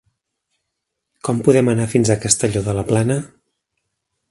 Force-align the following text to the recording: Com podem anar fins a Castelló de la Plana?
Com 1.27 1.43
podem 1.49 1.69
anar 1.75 1.87
fins 1.93 2.13
a 2.13 2.17
Castelló 2.25 2.65
de 2.71 2.77
la 2.79 2.87
Plana? 2.91 3.21